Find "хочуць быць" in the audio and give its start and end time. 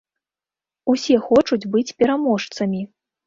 1.27-1.95